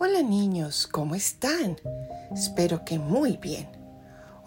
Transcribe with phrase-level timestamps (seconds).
[0.00, 1.76] Hola niños, ¿cómo están?
[2.32, 3.66] Espero que muy bien.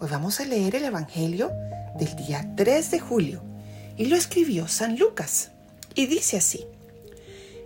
[0.00, 1.52] Hoy vamos a leer el Evangelio
[1.98, 3.42] del día 3 de julio
[3.98, 5.50] y lo escribió San Lucas.
[5.94, 6.64] Y dice así,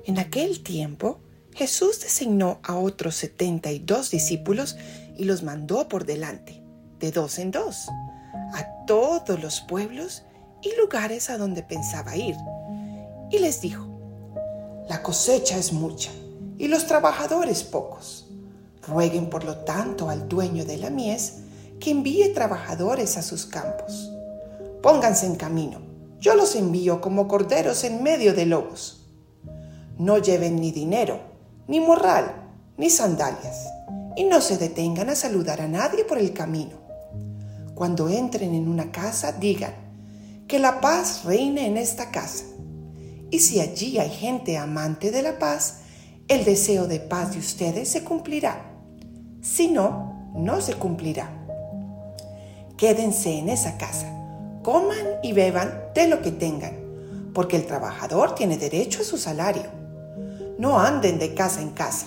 [0.04, 1.21] en aquel tiempo
[1.54, 4.76] Jesús designó a otros setenta y dos discípulos
[5.16, 6.60] y los mandó por delante,
[6.98, 7.87] de dos en dos,
[8.53, 10.24] a todos los pueblos
[10.60, 12.34] y lugares a donde pensaba ir.
[13.30, 13.87] Y les dijo,
[14.88, 16.10] la cosecha es mucha
[16.59, 18.28] y los trabajadores pocos.
[18.87, 21.38] Rueguen por lo tanto al dueño de la mies
[21.80, 24.10] que envíe trabajadores a sus campos.
[24.83, 25.80] Pónganse en camino,
[26.20, 29.06] yo los envío como corderos en medio de lobos.
[29.98, 31.20] No lleven ni dinero,
[31.66, 32.33] ni morral,
[32.77, 33.66] ni sandalias,
[34.16, 36.77] y no se detengan a saludar a nadie por el camino.
[37.75, 39.75] Cuando entren en una casa, digan,
[40.48, 42.45] que la paz reine en esta casa.
[43.30, 45.80] Y si allí hay gente amante de la paz,
[46.28, 48.72] el deseo de paz de ustedes se cumplirá.
[49.42, 51.30] Si no, no se cumplirá.
[52.77, 54.10] Quédense en esa casa,
[54.62, 56.72] coman y beban de lo que tengan,
[57.33, 59.64] porque el trabajador tiene derecho a su salario.
[60.58, 62.06] No anden de casa en casa.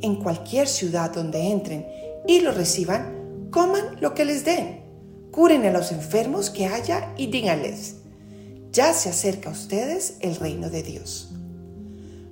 [0.00, 1.86] En cualquier ciudad donde entren
[2.26, 4.80] y lo reciban, coman lo que les den.
[5.30, 7.96] Curen a los enfermos que haya y díganles,
[8.72, 11.30] ya se acerca a ustedes el reino de Dios.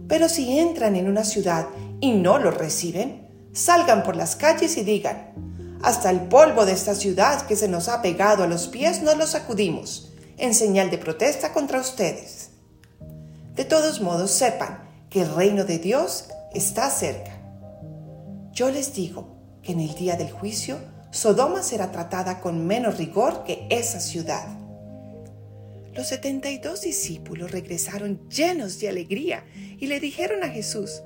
[0.09, 1.67] Pero si entran en una ciudad
[2.01, 5.33] y no lo reciben, salgan por las calles y digan,
[5.83, 9.17] hasta el polvo de esta ciudad que se nos ha pegado a los pies nos
[9.17, 12.51] lo sacudimos, en señal de protesta contra ustedes.
[13.57, 17.39] De todos modos, sepan que el reino de Dios está cerca.
[18.53, 20.79] Yo les digo que en el día del juicio,
[21.11, 24.47] Sodoma será tratada con menos rigor que esa ciudad.
[25.95, 29.45] Los setenta y dos discípulos regresaron llenos de alegría
[29.79, 31.03] y le dijeron a Jesús,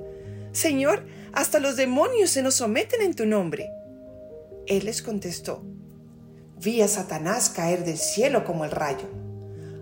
[0.52, 3.68] Señor, hasta los demonios se nos someten en tu nombre.
[4.66, 5.64] Él les contestó,
[6.60, 9.08] vi a Satanás caer del cielo como el rayo.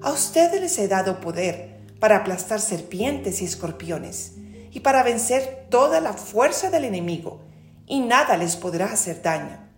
[0.00, 4.32] A ustedes les he dado poder para aplastar serpientes y escorpiones
[4.70, 7.42] y para vencer toda la fuerza del enemigo,
[7.86, 9.68] y nada les podrá hacer daño.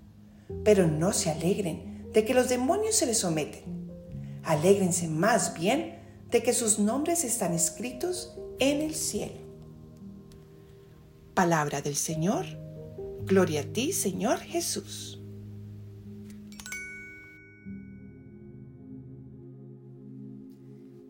[0.65, 3.76] Pero no se alegren de que los demonios se les someten
[4.47, 5.99] Alégrense más bien
[6.31, 9.41] de que sus nombres están escritos en el cielo.
[11.35, 12.47] Palabra del Señor.
[13.25, 15.21] Gloria a ti, Señor Jesús.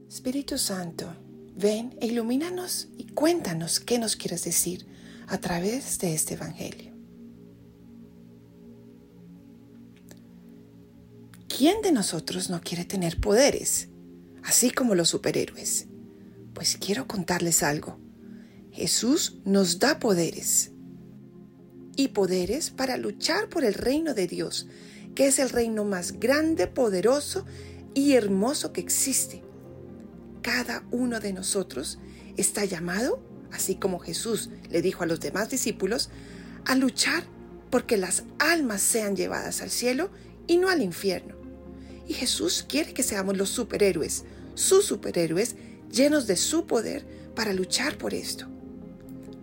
[0.08, 1.06] Espíritu Santo,
[1.54, 4.86] ven e ilumínanos y cuéntanos qué nos quieres decir
[5.28, 6.95] a través de este Evangelio.
[11.56, 13.88] ¿Quién de nosotros no quiere tener poderes?
[14.44, 15.86] Así como los superhéroes.
[16.52, 17.98] Pues quiero contarles algo.
[18.72, 20.72] Jesús nos da poderes.
[21.96, 24.68] Y poderes para luchar por el reino de Dios,
[25.14, 27.46] que es el reino más grande, poderoso
[27.94, 29.42] y hermoso que existe.
[30.42, 31.98] Cada uno de nosotros
[32.36, 33.18] está llamado,
[33.50, 36.10] así como Jesús le dijo a los demás discípulos,
[36.66, 37.24] a luchar
[37.70, 40.10] porque las almas sean llevadas al cielo
[40.46, 41.45] y no al infierno.
[42.06, 44.24] Y Jesús quiere que seamos los superhéroes,
[44.54, 45.56] sus superhéroes,
[45.90, 48.46] llenos de su poder para luchar por esto.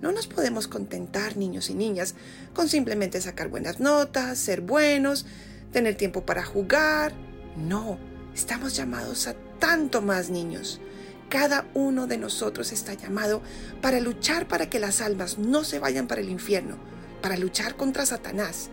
[0.02, 2.16] No nos podemos contentar, niños y niñas,
[2.54, 5.26] con simplemente sacar buenas notas, ser buenos,
[5.72, 7.14] tener tiempo para jugar.
[7.56, 7.98] No,
[8.34, 10.82] estamos llamados a tanto más niños.
[11.30, 13.42] Cada uno de nosotros está llamado
[13.82, 16.78] para luchar para que las almas no se vayan para el infierno,
[17.22, 18.70] para luchar contra Satanás,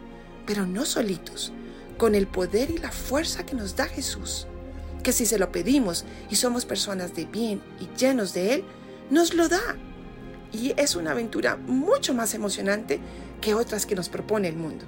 [0.47, 1.53] pero no solitos,
[2.01, 4.47] con el poder y la fuerza que nos da Jesús,
[5.03, 8.65] que si se lo pedimos y somos personas de bien y llenos de Él,
[9.11, 9.77] nos lo da.
[10.51, 13.01] Y es una aventura mucho más emocionante
[13.43, 14.87] que otras que nos propone el mundo.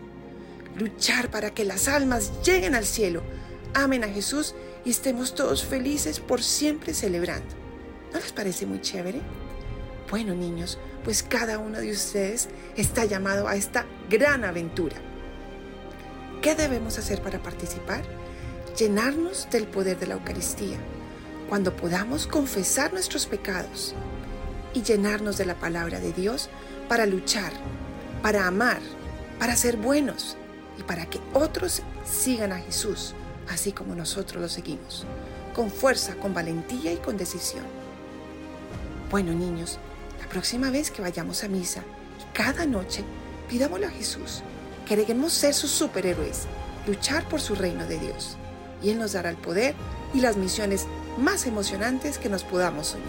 [0.78, 3.23] Luchar para que las almas lleguen al cielo,
[3.75, 7.55] amen a Jesús y estemos todos felices por siempre celebrando.
[8.11, 9.21] ¿No les parece muy chévere?
[10.09, 15.12] Bueno, niños, pues cada uno de ustedes está llamado a esta gran aventura.
[16.43, 18.03] ¿Qué debemos hacer para participar?
[18.77, 20.77] Llenarnos del poder de la Eucaristía,
[21.49, 23.94] cuando podamos confesar nuestros pecados
[24.75, 26.50] y llenarnos de la palabra de Dios
[26.89, 27.53] para luchar,
[28.23, 28.81] para amar,
[29.39, 30.37] para ser buenos
[30.77, 33.15] y para que otros sigan a Jesús,
[33.49, 35.06] así como nosotros lo seguimos,
[35.55, 37.67] con fuerza, con valentía y con decisión.
[39.12, 39.79] Bueno, niños,
[40.21, 41.85] la próxima vez que vayamos a misa
[42.19, 43.05] y cada noche
[43.49, 44.43] pidámosle a Jesús
[44.94, 46.43] Queremos ser sus superhéroes,
[46.87, 48.37] luchar por su reino de Dios.
[48.83, 49.75] Y Él nos dará el poder
[50.12, 50.87] y las misiones
[51.17, 53.09] más emocionantes que nos podamos soñar.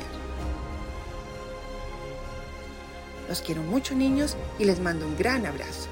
[3.27, 5.89] Los quiero mucho niños y les mando un gran abrazo.